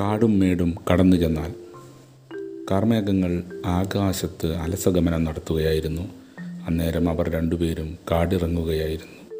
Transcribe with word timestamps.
കാടും 0.00 0.38
മേടും 0.38 0.74
കടന്നു 0.92 1.16
ചെന്നാൽ 1.16 1.54
കാർമേഘങ്ങൾ 2.70 3.42
ആകാശത്ത് 3.66 4.54
അലസഗമനം 4.54 5.24
നടത്തുകയായിരുന്നു. 5.24 6.02
അന്നേരം 6.66 7.10
അവർ 7.10 7.30
രണ്ടുപേരും 7.30 7.98
കാടിറങ്ങുകയായിരുന്നു. 8.10 9.36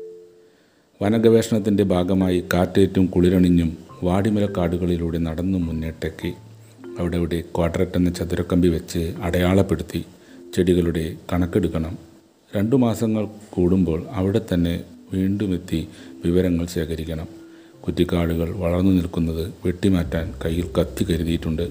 വനഗവേഷണത്തിന്റെ 1.02 1.82
ഭാഗമായി 1.82 2.44
കാറ്റേറ്റും 2.54 3.06
കുളിരണിഞ്ഞും 3.06 3.76
വാടിമലക്കാടുകളിലൂടെ 4.02 5.18
നടന്നു 5.18 5.58
മുന്നേട്ടേക്ക് 5.58 6.32
അവിടെ 6.98 7.16
ഇവിടെ 7.16 7.40
ക്വാഡ്രറ്റ് 7.40 7.96
എന്ന 7.96 8.10
ചതുരക്കമ്പി 8.10 8.68
വെച്ച് 8.68 9.14
അടയാളപ്പെടുത്തി 9.22 10.04
ചെടികളുടെ 10.56 11.16
കണക്കെടുക്കണം. 11.32 11.98
രണ്ടു 12.56 12.76
മാസങ്ങൾ 12.76 13.28
കൂടുമ്പോൾ 13.50 14.06
അവിടെ 14.10 14.40
തന്നെ 14.54 14.84
വീണ്ടുമെത്തി 15.12 15.88
വിവരങ്ങൾ 16.24 16.66
ശേഖരിക്കണം. 16.66 17.43
കുറ്റിക്കാടുകൾ 17.86 18.50
വളർന്നു 18.50 18.90
നിൽക്കുന്നത് 18.90 19.52
വെട്ടിമാറ്റാൻ 19.64 20.34
കയ്യിൽ 20.44 20.66
കത്തി 20.80 21.04
കരുതിയിട്ടുണ്ട്. 21.04 21.70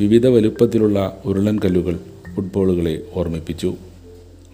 വിവിധ 0.00 0.26
വലുപ്പത്തിലുള്ള 0.26 1.22
ഉരുളൻ 1.24 1.58
കല്ലുകൾ 1.58 2.00
ഫുട്ബോളുകളെ 2.34 3.02
ഓർമ്മിപ്പിച്ചു. 3.14 3.74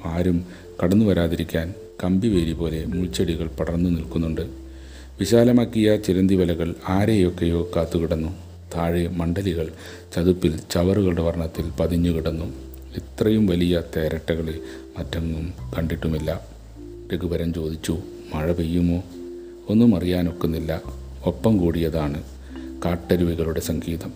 ആരും 0.05 0.45
കടന്നു 0.85 1.05
വരാതിരിക്കാൻ 1.05 1.75
കമ്പിവേലി 2.05 2.53
പോലെ 2.53 2.85
മുൾച്ചെടികൾ 2.85 3.47
പടർന്നു 3.47 3.91
നിൽക്കുന്നുണ്ട്. 3.91 4.41
വിശാലമാക്കിയ 5.21 5.97
ചിലന്തി 5.97 6.35
വലകൾ 6.35 6.75
ആരെയൊക്കെയോ 6.89 7.71
കാത്തുകിടന്നു. 7.77 8.29
താഴെ 8.77 9.09
മണ്ഡലികൾ 9.09 9.69
ചതുപ്പിൽ 10.17 10.59
ചവറുകളുടെ 10.71 11.23
വർണത്തിൽ 11.23 11.65
പതിഞ്ഞുകിടന്നു 11.81 12.45
ഇത്രയും 12.97 13.47
വലിയ 13.47 13.83
തേരട്ടകളെ 13.97 14.59
മറ്റൊന്നും 14.99 15.53
കണ്ടിട്ടുമില്ല. 15.79 16.47
രഘുവരൻ 17.15 17.53
ചോദിച്ചു 17.53 17.99
മഴ 18.35 18.53
പെയ്യുമോ? 18.53 19.05
ഒന്നും 19.69 19.97
അറിയാനൊക്കുന്നില്ല. 19.97 20.81
ഒപ്പം 21.25 21.59
കൂടിയതാണ് 21.59 22.23
കാട്ടരുവികളുടെ 22.85 23.61
സംഗീതം. 23.61 24.13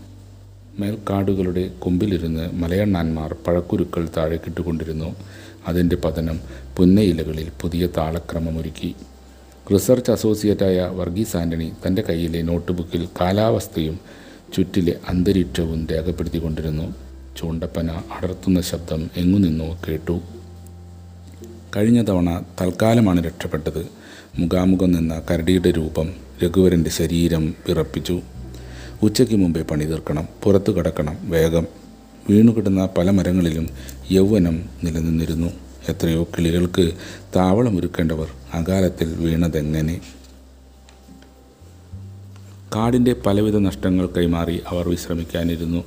മേൽക്കാടുകളുടെ 0.79 1.71
കൊമ്പിലിരുന്ന് 1.79 2.51
മലയണ്ണാന്മാർ 2.53 3.37
പഴക്കുരുക്കൾ 3.47 4.09
താഴേക്കിട്ടുകൊണ്ടിരുന്നു. 4.17 5.15
അതിന്റെ 5.69 5.97
പതനം 5.97 6.41
പുന്നയിലകളിൽ 6.77 7.49
പുതിയ 7.61 7.87
താളക്രമമൊരുക്കി. 7.87 8.95
റിസർച്ച് 9.73 10.11
അസോസിയേറ്റായ 10.11 10.81
വർഗീസ് 10.81 11.37
ആന്റണി 11.37 11.73
തന്റെ 11.87 12.03
കയ്യിലെ 12.03 12.43
നോട്ട്ബുക്കിൽ 12.43 13.09
കാലാവസ്ഥയും 13.21 14.01
ചുറ്റിലെ 14.57 14.97
അന്തരീക്ഷവും 15.09 15.87
രേഖപ്പെടുത്തിക്കൊണ്ടിരുന്നു. 15.93 16.95
ചൂണ്ടപ്പന 17.37 17.91
അടർത്തുന്ന 17.91 18.61
ശബ്ദം 18.61 19.11
എങ്ങുനിന്നോ 19.17 19.81
കേട്ടു. 19.89 20.21
കഴിഞ്ഞ 21.77 22.05
തവണ 22.09 22.43
തൽക്കാലമാണ് 22.61 23.25
രക്ഷപ്പെട്ടത്. 23.25 23.87
മുഖാമുഖം 24.39 24.93
നിന്ന 24.93 25.23
കരടിയുടെ 25.31 25.71
രൂപം 25.71 26.13
രഘുവരന്റെ 26.45 26.91
ശരീരം 26.91 27.55
വിറപ്പിച്ചു. 27.69 28.21
ഉച്ചയ്ക്ക് 29.03 29.35
മുമ്പേ 29.35 29.63
പണി 29.63 29.85
തീർക്കണം 29.85 30.29
പുറത്തു 30.43 30.73
കിടക്കണം 30.73 31.17
വേഗം. 31.23 31.67
വീണുകിടന്ന 32.31 32.89
പല 32.99 33.11
മരങ്ങളിലും 33.11 33.69
യൗവനം 34.11 34.69
നിലനിന്നിരുന്നു. 34.85 35.47
എത്രയോ 35.89 36.25
കിളികൾക്ക് 36.25 36.93
താവളമൊരുക്കേണ്ടവർ 37.37 38.29
അകാലത്തിൽ 38.55 39.15
വീണതെങ്ങനെ? 39.15 40.01
കാടിന്റെ 42.77 43.13
പലവിധ 43.27 43.57
നഷ്ടങ്ങൾ 43.57 44.07
കൈമാറി 44.07 44.63
അവർ 44.69 44.89
വിശ്രമിക്കാനിരുന്നു. 44.89 45.85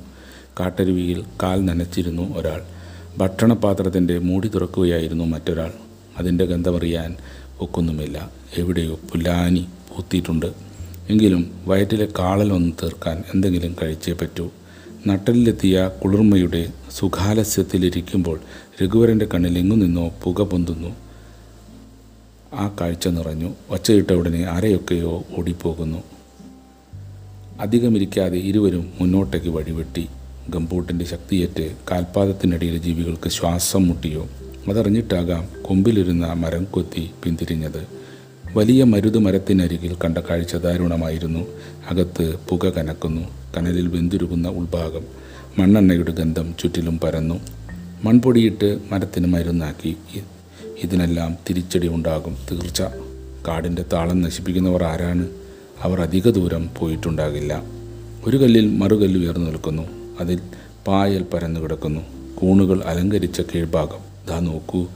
കാട്ടരുവിയിൽ 0.60 1.24
കാൽ 1.42 1.64
നനച്ചിരുന്നു 1.64 2.38
ഒരാൾ. 2.38 2.75
ഭക്ഷണപാത്രത്തിന്റെ 3.18 4.18
മൂടി 4.18 4.48
തുറക്കുകയായിരുന്നു 4.48 5.24
മറ്റൊരാൾ. 5.24 5.72
അതിന്റെ 6.18 6.44
ഗന്ധമറിയാൻ 6.44 7.16
ഒക്കുന്നുമില്ല 7.60 8.30
എവിടെയോ 8.56 8.94
പുല്ലാനി 8.94 9.66
പൂത്തിയിട്ടുണ്ട്. 9.96 10.46
എങ്കിലും 11.08 11.50
വയറ്റിലെ 11.66 12.08
കാളലൊന്ന് 12.18 12.72
തീർക്കാൻ 12.82 13.22
എന്തെങ്കിലും 13.34 13.76
കഴിച്ചേ 13.82 14.12
പറ്റൂ. 14.12 14.50
നട്ടലിലെത്തിയ 15.06 15.90
കുളിർമയുടെ 16.04 16.72
സുഖാലസ്യത്തിലിരിക്കുമ്പോൾ 16.90 18.40
രഘുവരന്റെ 18.82 19.26
കണ്ണിൽ 19.34 19.58
എങ്ങു 19.58 19.76
നിന്നോ 19.76 20.14
പുക 20.24 20.42
പൊന്തുന്നു. 20.42 20.88
ആ 22.54 22.76
കാഴ്ച 22.80 23.08
നിറഞ്ഞു. 23.08 23.54
ഒച്ചയിട്ട 23.70 24.10
ഉടനെ 24.10 24.44
ആരെയൊക്കെയോ 24.44 25.24
ഓടിപ്പോകുന്നു. 25.38 26.02
അധികമിരിക്കാതെ 27.60 28.36
ഇരുവരും 28.36 28.92
മുന്നോട്ടേക്ക് 29.00 29.48
വഴിവെട്ടി. 29.48 30.06
ഗംബൂട്ടിന്റെ 30.50 31.04
ശക്തിയേറ്റ് 31.04 31.74
കാൽപാദത്തിനിടയിലെ 31.90 32.76
ജീവികൾക്ക് 32.76 33.28
ശ്വാസം 33.28 33.86
മുട്ടിയോ 33.86 34.28
അതറിഞ്ഞിട്ടാകാം 34.68 35.48
കൊമ്പിലിരുന്ന 35.62 36.32
മരം 36.32 36.64
കൊത്തി 36.64 37.10
പിന്തിരിഞ്ഞത്. 37.24 37.86
വലിയ 38.54 38.84
മരുത് 38.84 39.18
മരത്തിനരികിൽ 39.18 39.96
കണ്ട 40.04 40.18
കാഴ്ച 40.18 40.56
ദാരുണമായിരുന്നു. 40.56 41.46
അകത്ത് 41.90 42.38
പുക 42.48 42.68
കനക്കുന്നു 42.68 43.20
കനലിൽ 43.56 43.88
വെന്തുരുകുന്ന 43.88 44.48
ഉൾഭാഗം. 44.48 45.02
മണ്ണെണ്ണയുടെ 45.58 46.12
ഗന്ധം 46.12 46.54
ചുറ്റിലും 46.58 46.98
പരന്നു. 46.98 47.40
മൺപൊടിയിട്ട് 48.04 48.78
മരത്തിന് 48.92 49.26
മരുന്നാക്കി. 49.26 49.96
ഇതിനെല്ലാം 50.84 51.36
തിരിച്ചടി 51.50 51.88
ഉണ്ടാകും. 51.88 52.36
തീർച്ച. 52.52 52.82
കാടിന്റെ 53.48 53.84
താളം 53.92 54.22
നശിപ്പിക്കുന്നവർ 54.22 54.84
ആരാണ്? 54.84 55.28
അവർ 55.82 56.00
അധിക 56.00 56.30
ദൂരം 56.30 56.70
പോയിട്ടുണ്ടാകില്ല. 56.78 57.62
ഒരു 58.26 58.36
കല്ലിൽ 58.36 58.70
മറുകല്ല് 58.70 59.20
ഉയർന്നു 59.20 59.50
നിൽക്കുന്നു. 59.50 60.05
അതിൽ 60.20 60.40
പായൽ 60.86 61.22
പരന്നു 61.22 61.60
കിടക്കുന്നു. 61.60 62.00
കൂണുകൾ 62.34 62.82
അലങ്കരിച്ച 62.82 63.40
കീഴ്ഭാഗം. 63.40 64.26
ദാ 64.28 64.40
നോക്കൂ 64.40 64.86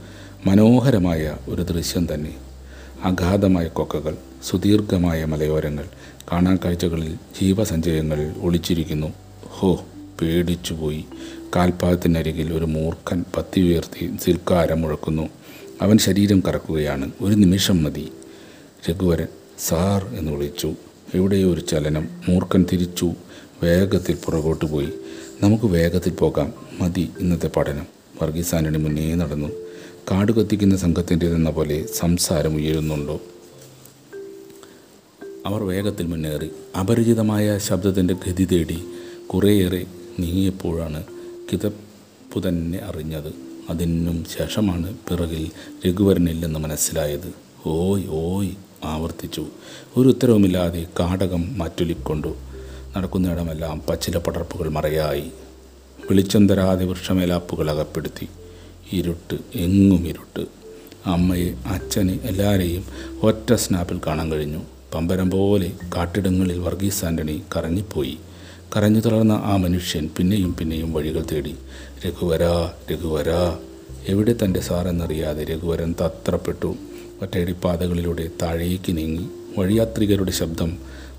മനോഹരമായ 0.45 1.37
ഒരു 1.47 1.61
ദൃശ്യം 1.61 2.07
തന്നെ. 2.13 2.37
അഗാധമായ 3.03 3.67
കൊക്കകൾ 3.67 4.17
സുദീർഘമായ 4.45 5.25
മലയോരങ്ങൾ 5.25 5.85
കാണാൻ 6.31 6.59
കാഴ്ചകളിൽ 6.65 7.15
ജീവസഞ്ചയങ്ങൾ 7.41 8.33
ഒളിച്ചിരിക്കുന്നു. 8.41 9.07
ഹോ 9.45 9.85
പേടിച്ചുപോയി. 10.21 11.05
കാൽപാദത്തിനരികിൽ 11.55 12.53
ഒരു 12.53 12.65
മൂർഖൻ 12.65 13.25
പത്തി 13.37 13.61
ഉയർത്തി 13.61 14.17
സിൽക്കാരം 14.21 14.81
മുഴക്കുന്നു. 14.81 15.29
അവൻ 15.81 15.97
ശരീരം 15.97 16.43
കറക്കുകയാണ്. 16.47 17.11
ഒരു 17.21 17.35
നിമിഷം 17.35 17.83
മതി. 17.83 18.11
രഘുവരൻ 18.89 19.27
സാർ 19.59 20.05
എന്ന് 20.05 20.31
വിളിച്ചു. 20.31 20.73
എവിടെയോ 21.13 21.53
ഒരു 21.53 21.61
ചലനം. 21.61 22.07
മൂർഖൻ 22.29 22.65
തിരിച്ചു. 22.73 23.11
വേഗത്തിൽ 23.63 24.17
പുറകോട്ട് 24.25 24.65
പോയി. 24.65 24.89
നമുക്ക് 25.41 25.65
വേഗത്തിൽ 25.65 26.09
പോകാം. 26.09 26.53
മതി 26.81 27.09
ഇന്നത്തെ 27.19 27.47
പഠനം. 27.47 27.85
വർഗീസ് 28.21 28.55
ആന്റണി 28.55 28.77
മുന്നേ 28.77 29.15
നടന്നു. 29.15 29.47
കാട് 30.11 30.31
കത്തിക്കുന്ന 30.31 30.77
സംഘത്തിന്റെതെന്ന 30.77 31.49
പോലെ 31.49 31.85
സംസാരം 31.95 32.55
ഉയരുന്നുണ്ടോ? 32.55 33.21
അവർ 35.45 35.63
വേഗത്തിൽ 35.63 36.05
മുന്നേറി. 36.05 36.49
അപരിചിതമായ 36.79 37.57
ശബ്ദത്തിന്റെ 37.57 38.13
ഗതി 38.13 38.45
തേടി 38.45 38.83
കുറേയേറെ 39.27 39.85
നീങ്ങിയപ്പോഴാണ് 40.19 41.03
കിതപ്പു 41.51 42.47
തന്നെ 42.47 42.79
അറിഞ്ഞത്. 42.83 43.33
അതിനും 43.69 44.25
ശേഷമാണ് 44.37 44.97
പിറകിൽ 44.97 45.49
രഘുവരനില്ലെന്ന് 45.87 46.59
മനസ്സിലായത്. 46.59 47.33
ഓയ് 47.65 48.03
ഓയ് 48.09 48.49
ആവർത്തിച്ചു. 48.83 49.47
ഒരു 49.97 50.09
ഉത്തരവുമില്ലാതെ 50.09 50.85
കാടകം 50.99 51.57
മാറ്റൊലിക്കൊണ്ടു. 51.57 52.35
നടക്കുന്നിടമെല്ലാം 52.97 53.81
പച്ചില 53.89 54.17
പടർപ്പുകൾ 54.17 54.69
മറയായി. 54.69 55.23
വെളിച്ചം 56.09 56.49
തരാതെ 56.49 56.85
വൃക്ഷമേലാപ്പുകൾ 56.85 57.71
അകപ്പെടുത്തി 57.71 58.27
ഇരുട്ട് 58.93 59.37
എങ്ങും 59.55 60.07
ഇരുട്ട്. 60.07 60.45
അമ്മയെ 61.05 61.53
അച്ഛനെ 61.65 62.19
എല്ലാവരെയും 62.23 62.85
ഒറ്റ 63.23 63.53
സ്നാപ്പിൽ 63.53 63.99
കാണാൻ 64.07 64.31
കഴിഞ്ഞു. 64.31 64.61
പമ്പരം 64.93 65.31
പോലെ 65.31 65.71
കാട്ടിടങ്ങളിൽ 65.95 66.59
വർഗീസ് 66.59 67.05
ആന്റണി 67.05 67.43
കറങ്ങിപ്പോയി. 67.57 68.17
കരഞ്ഞു 68.77 68.99
തളർന്ന 68.99 69.31
ആ 69.31 69.55
മനുഷ്യൻ 69.55 70.09
പിന്നെയും 70.17 70.53
പിന്നെയും 70.53 70.93
വഴികൾ 70.93 71.25
തേടി. 71.31 71.55
രഘുവരാ 72.07 72.71
രഘുവരാ. 72.91 73.57
എവിടെ 74.07 74.35
തന്റെ 74.43 74.59
സാറെന്നറിയാതെ 74.59 75.43
രഘുവരൻ 75.43 75.95
തത്രപ്പെട്ടു. 76.01 76.75
ഒറ്റയടിപ്പാതകളിലൂടെ 77.21 78.29
താഴേക്ക് 78.41 78.97
നീങ്ങി. 78.97 79.27
വഴിയാത്രികരുടെ 79.57 80.31
ശബ്ദം 80.31 80.77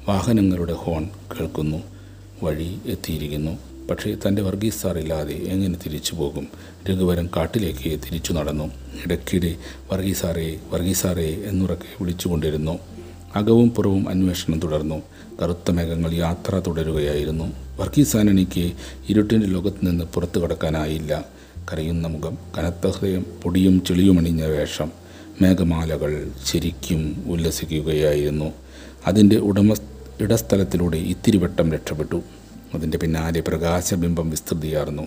വാഹനങ്ങളുടെ 0.08 0.72
ഹോൺ 0.72 1.04
കേൾക്കുന്നു 1.04 1.82
വഴി 2.42 2.78
എത്തിയിരിക്കുന്നു. 2.86 3.58
പക്ഷേ 3.90 4.16
തന്റെ 4.26 4.42
വർഗീസ് 4.42 4.82
സാർ 4.82 4.98
ഇല്ലാതെ 4.98 5.34
എങ്ങനെ 5.34 5.78
തിരിച്ചു 5.86 6.14
പോകും? 6.14 6.48
രഘുവരൻ 6.90 7.28
കാട്ടിലേക്ക് 7.36 7.90
തിരിച്ചു 7.90 8.32
നടന്നു. 8.32 8.64
ഇടയ്ക്കിടെ 9.06 9.56
വർഗീസാറേ 9.92 10.58
വർഗീസാറേ 10.70 11.42
എന്നുറക്കെ 11.46 12.02
വിളിച്ചുകൊണ്ടിരുന്നു. 12.02 12.78
അകവും 13.36 13.70
പുറവും 13.70 14.08
അന്വേഷണം 14.08 14.60
തുടർന്നു. 14.60 15.02
കറുത്ത 15.42 15.70
മേഘങ്ങൾ 15.70 16.14
യാത്ര 16.14 16.62
തുടരുകയായിരുന്നു. 16.66 17.52
വർഗീസ് 17.80 18.16
ആനണിക്ക് 18.16 18.72
ഇരുട്ടിന്റെ 19.08 19.46
ലോകത്ത് 19.46 19.86
നിന്ന് 19.86 20.04
പുറത്തു 20.04 20.40
കടക്കാനായില്ല. 20.40 21.24
കരയുന്ന 21.72 22.08
മുഖം 22.08 22.38
കനത്ത 22.58 22.86
ഹൃദയം 22.86 23.26
പൊടിയും 23.42 23.84
ചെളിയുമണിഞ്ഞ 23.84 24.44
വേഷം 24.44 24.92
മേഘമാലകൾ 25.42 26.30
ശരിക്കും 26.46 27.24
ഉല്ലസിക്കുകയായിരുന്നു. 27.26 28.52
അതിന്റെ 29.06 29.36
ഉടമ 29.36 29.74
ഇടസ്ഥലത്തിലൂടെ 30.20 30.96
ഇത്തിരി 30.96 31.36
വട്ടം 31.36 31.72
രക്ഷപ്പെട്ടു. 31.72 32.22
അതിന്റെ 32.74 32.98
പിന്നാലെ 32.98 33.40
പ്രകാശബിംബം 33.40 34.30
വിസ്തൃതിയാർന്നു. 34.30 35.02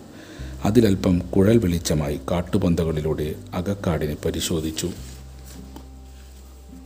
അതിലൽപ്പം 0.66 1.20
കുഴൽ 1.20 1.58
വെളിച്ചമായി 1.58 2.20
കാട്ടുപന്തകളിലൂടെ 2.32 3.36
അകക്കാടിനെ 3.54 4.18
പരിശോധിച്ചു. 4.26 4.92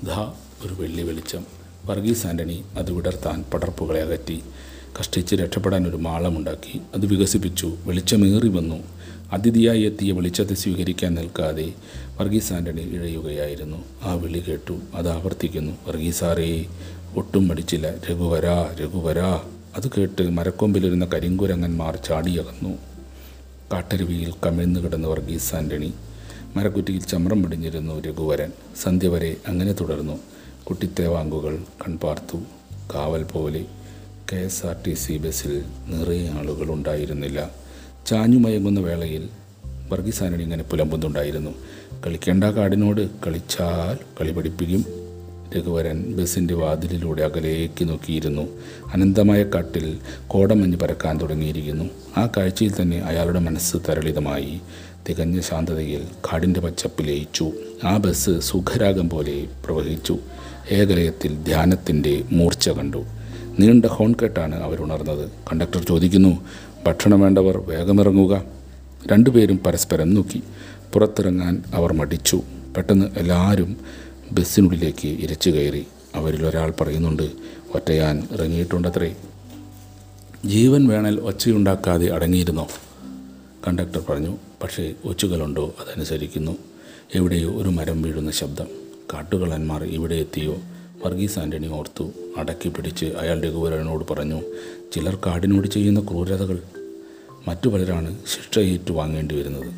ധാ 0.05 0.33
ഒരു 0.65 0.73
വെള്ളി 0.73 1.03
വെളിച്ചം. 1.03 1.45
വർഗീസ് 1.85 2.27
ആന്റണി 2.27 2.63
അത് 2.77 2.91
വിടർത്താൻ 2.91 3.43
പടർപ്പുകളെ 3.43 4.01
അകറ്റി. 4.01 4.43
കഷ്ടിച്ച് 4.99 5.35
രക്ഷപ്പെടാൻ 5.35 5.89
ഒരു 5.89 5.95
മാളമുണ്ടാക്കി. 5.95 6.81
അത് 6.95 7.05
വികസിപ്പിച്ചു. 7.05 7.77
വെളിച്ചമേറി 7.85 8.47
വന്നു. 8.47 8.83
അതിഥിയായി 9.33 9.81
എത്തിയ 9.81 10.11
വെളിച്ചത്തെ 10.11 10.53
സ്വീകരിക്കാൻ 10.53 11.13
നിൽക്കാതെ 11.13 11.73
വർഗീസ് 12.17 12.53
ആന്റണി 12.53 12.81
ഇഴയുകയായിരുന്നു. 12.81 13.83
ആ 14.03 14.13
വിളി 14.13 14.39
കേട്ടു. 14.39 14.79
അത് 14.95 15.09
ആവർത്തിക്കുന്നു. 15.09 15.73
വർഗീസാറേ 15.87 16.65
ഒട്ടും 17.15 17.47
മടിച്ചില്ല. 17.47 17.93
രഘുവരാ 18.11 18.75
രഘുവരാ 18.81 19.41
അത് 19.75 19.91
കേട്ട് 19.97 20.29
മരക്കൊമ്പിലിരുന്ന 20.29 21.05
കരിങ്കുരങ്ങന്മാർ 21.05 21.95
ചാടിയകന്നു 21.95 22.77
കാട്ടരുവിയിൽ 23.73 24.33
കമിഴ്ന്നു 24.45 24.79
കിടന്ന 24.79 25.07
വർഗീസ് 25.07 25.55
ആന്റണി 25.55 25.93
മരക്കുറ്റിയിൽ 26.55 27.01
ചമ്രം 27.01 27.43
പിടിഞ്ഞിരുന്നു 27.43 27.99
രഘുവരൻ. 27.99 28.51
സന്ധ്യ 28.83 29.07
വരെ 29.07 29.35
അങ്ങനെ 29.47 29.73
തുടർന്നു. 29.73 30.19
കുട്ടിത്തേവാങ്കുകൾ 30.63 31.57
കൺപാർത്തു 31.57 32.37
കാവൽ 32.95 33.23
പോലെ 33.23 33.65
K 34.31 34.35
S 34.35 34.65
R 34.65 34.75
T 34.87 34.93
C 34.93 35.17
ബസ്സിൽ 35.17 35.63
നിറയെ 35.87 36.29
ആളുകൾ 36.29 36.71
ഉണ്ടായിരുന്നില്ല. 36.71 37.49
ചാഞ്ഞുമയങ്ങുന്ന 38.07 38.79
വേളയിൽ 38.79 39.29
വർഗീസ് 39.89 40.23
ആന്റണി 40.23 40.43
ഇങ്ങനെ 40.43 40.63
പുലമ്പുന്നുണ്ടായിരുന്നു. 40.63 41.51
കളിക്കേണ്ട 42.05 42.43
കാടിനോട് 42.43 43.09
കളിച്ചാൽ 43.27 43.97
കളി 44.21 44.31
പഠിപ്പിക്കും. 44.31 44.98
രഘുവരൻ 45.57 46.15
ബസ്സിന്റെ 46.15 46.53
വാതിലിലൂടെ 46.53 47.23
അകലേക്ക് 47.23 47.89
നോക്കിയിരുന്നു. 47.89 48.41
അനന്തമായ 48.93 49.43
കാട്ടിൽ 49.43 49.97
കോടമഞ്ഞ് 50.27 50.77
പരക്കാൻ 50.77 51.21
തുടങ്ങിയിരിക്കുന്നു. 51.21 51.85
ആ 52.17 52.29
കാഴ്ചയിൽ 52.37 52.81
തന്നെ 52.81 52.97
അയാളുടെ 52.97 53.39
മനസ്സ് 53.39 53.77
തരളിതമായി. 53.89 54.61
തികഞ്ഞ 55.09 55.39
ശാന്തതയിൽ 55.39 56.01
കാടിന്റെ 56.01 56.59
പച്ചപ്പ് 56.59 57.07
ലയിച്ചു. 57.07 57.51
ആ 57.83 57.97
ബസ് 57.97 58.39
സുഖരാഗം 58.39 59.09
പോലെ 59.09 59.47
പ്രവഹിച്ചു. 59.65 60.17
ഏകലയത്തിൽ 60.71 61.43
ധ്യാനത്തിന്റെ 61.43 62.23
മൂർച്ച 62.31 62.69
കണ്ടു. 62.69 63.05
നീണ്ട 63.59 63.85
ഹോൺ 63.85 64.13
കെട്ടാണ് 64.23 64.63
അവരുണർന്നത്. 64.63 65.29
കണ്ടക്ടർ 65.51 65.83
ചോദിക്കുന്നു 65.83 66.45
ഭക്ഷണം 66.87 67.19
വേണ്ടവർ 67.21 67.57
വേഗമിറങ്ങുക? 67.57 68.43
രണ്ടുപേരും 69.11 69.57
പരസ്പരം 69.57 70.13
നോക്കി. 70.13 70.43
പുറത്തിറങ്ങാൻ 70.93 71.63
അവർ 71.73 71.93
മടിച്ചു. 71.93 72.41
പെട്ടെന്ന് 72.77 73.05
എല്ലാവരും 73.17 73.77
ബസ്സിനുള്ളിലേക്ക് 74.31 75.07
ഇരച്ചു 75.07 75.49
കയറി 75.49 75.85
അവരിൽ 76.15 76.45
ഒരാൾ 76.45 76.73
പറയുന്നുണ്ട് 76.81 77.23
ഒറ്റയാൻ 77.75 78.27
ഇറങ്ങിയിട്ടുണ്ടത്രേ. 78.31 79.15
ജീവൻ 80.45 80.87
വേണൽ 80.87 81.19
ഒച്ചയുണ്ടാക്കാതെ 81.19 82.07
അടങ്ങിയിരുന്നോ? 82.07 82.67
കണ്ടക്ടർ 83.67 84.03
പറഞ്ഞു 84.09 84.37
പക്ഷേ 84.63 84.93
ഒച്ചുകളുണ്ടോ 85.05 85.75
അതനുസരിക്കുന്നു. 85.79 86.57
എവിടെയോ 87.15 87.51
ഒരു 87.51 87.69
മരം 87.69 88.01
വീഴുന്ന 88.01 88.31
ശബ്ദം. 88.31 88.67
കാട്ടുകളന്മാർ 89.13 89.83
ഇവിടെ 89.83 90.15
എത്തിയോ? 90.15 90.57
വർഗീസ് 91.05 91.39
ആന്റണി 91.39 91.67
ഓർത്തു 91.67 92.11
അടക്കി 92.37 92.69
പിടിച്ച് 92.69 93.05
അയാൾ 93.05 93.41
രഘുവരനോട് 93.41 94.13
പറഞ്ഞു 94.13 94.41
ചിലർ 94.95 95.15
കാടിനോട് 95.15 95.67
ചെയ്യുന്ന 95.67 95.99
ക്രൂരതകൾ. 95.99 96.59
മറ്റു 97.47 97.69
പലരാണ് 97.69 98.17
ശിക്ഷ 98.17 98.59
ഏറ്റുവാങ്ങേണ്ടി 98.59 99.35
വരുന്നത് 99.35 99.73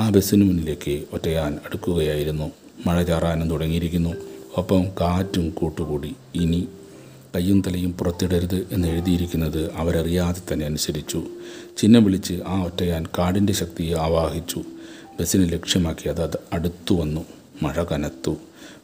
ആ 0.00 0.10
ബസ്സിന് 0.10 0.44
മുന്നിലേക്ക് 0.44 1.04
ഒറ്റയാൻ 1.12 1.54
അടുക്കുകയായിരുന്നു. 1.66 2.50
മഴ 2.86 3.02
ചാറാനും 3.02 3.50
തുടങ്ങിയിരിക്കുന്നു. 3.50 4.10
ഒപ്പം 4.56 4.84
കാറ്റും 4.84 5.50
കൂട്ടുകൂടി. 5.50 6.14
ഇനി 6.34 6.68
കയ്യും 7.36 7.62
തലയും 7.66 7.92
പുറത്തിടരുത് 7.92 8.68
എന്ന് 8.72 8.88
എഴുതിയിരിക്കുന്നത് 8.88 9.74
അവരറിയാതെ 9.74 10.52
തന്നെ 10.52 10.66
അനുസരിച്ചു. 10.66 11.24
ചിഹ്നം 11.78 12.04
വിളിച്ച് 12.04 12.40
ആ 12.46 12.62
ഒറ്റയാൻ 12.62 13.06
കാടിന്റെ 13.18 13.52
ശക്തിയെ 13.52 13.96
ആവാഹിച്ചു. 13.96 14.62
ബസ്സിനെ 15.20 15.46
ലക്ഷ്യമാക്കി 15.46 16.08
അത് 16.08 16.38
അടുത്തു 16.52 16.94
വന്നു. 16.94 17.24
മഴ 17.62 17.84
കനത്തു. 17.84 18.36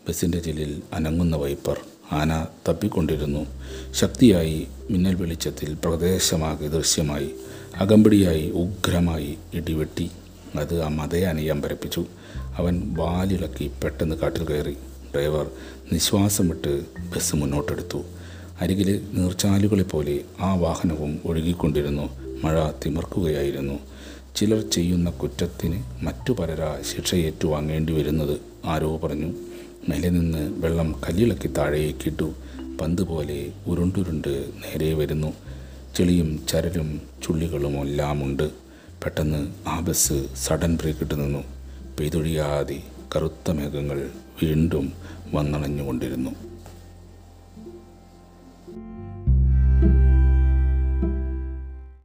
ബസ്സിന്റെ 0.09 0.39
ചിലിൽ 0.39 0.83
അനങ്ങുന്ന 0.93 1.37
വൈപ്പർ. 1.37 1.81
ആന 2.13 2.47
തപ്പിക്കൊണ്ടിരുന്നു. 2.69 3.47
ശക്തിയായി 3.93 4.67
മിന്നൽ 4.91 5.15
വെളിച്ചത്തിൽ 5.15 5.75
പ്രദേശമാകെ 5.75 6.69
ദൃശ്യമായി. 6.69 7.31
അകമ്പടിയായി 7.77 8.51
ഉഗ്രമായി 8.51 9.39
ഇടിവെട്ടി. 9.55 10.11
അത് 10.55 10.83
ആ 10.83 10.89
മതയെ 10.89 11.25
അമ്പരപ്പിച്ചു 11.25 12.01
പരപ്പിച്ചു 12.01 12.05
അവൻ 12.57 12.95
വാലിളക്കി 12.97 13.71
പെട്ടെന്ന് 13.85 14.17
കാട്ടിൽ 14.17 14.45
കയറി. 14.45 14.77
ഡ്രൈവർ 15.13 15.47
നിശ്വാസം 15.93 16.49
വിട്ട് 16.49 16.73
ബസ് 17.15 17.37
മുന്നോട്ടെടുത്തു. 17.37 18.01
അരികിൽ 18.61 18.91
നീർച്ചാലുകളെ 19.13 19.83
പോലെ 19.83 20.21
ആ 20.41 20.55
വാഹനവും 20.55 21.21
ഒഴുകിക്കൊണ്ടിരുന്നു. 21.25 22.07
മഴ 22.45 22.71
തിമർക്കുകയായിരുന്നു. 22.85 23.79
ചിലർ 24.37 24.61
ചെയ്യുന്ന 24.71 25.11
കുറ്റത്തിന് 25.11 25.83
മറ്റു 26.05 26.33
പലരാ 26.33 26.79
ശിക്ഷ 26.91 27.15
ഏറ്റുവാങ്ങേണ്ടി 27.15 27.93
വരുന്നത് 27.93 28.41
ആരോ 28.65 28.97
പറഞ്ഞു. 28.97 29.31
മേലെ 29.89 30.09
നിന്ന് 30.09 30.43
വെള്ളം 30.61 31.01
കല്ലിളക്കി 31.09 31.49
താഴേക്കിട്ടു 31.49 32.33
പന്ത് 32.81 33.03
പോലെ 33.03 33.53
ഉരുണ്ടുരുണ്ട് 33.67 34.33
നേരെ 34.63 34.95
വരുന്നു. 34.95 35.33
ചെളിയും 35.97 36.47
ചരലും 36.49 37.01
ചുള്ളികളും 37.23 37.75
എല്ലാമുണ്ട് 37.81 38.47
പെട്ടെന്ന് 39.05 39.53
ആ 39.69 39.81
ബസ് 39.81 40.27
സഡൻ 40.37 40.77
ബ്രേക്ക് 40.77 41.01
ഇട്ട് 41.01 41.15
നിന്നു. 41.21 41.45
പെയ്തൊഴിയാതെ 41.99 42.83
കറുത്ത 43.17 43.51
മേഘങ്ങൾ 43.51 44.11
വീണ്ടും 44.43 44.93
വന്നണഞ്ഞുകൊണ്ടിരുന്നു. 45.35 46.31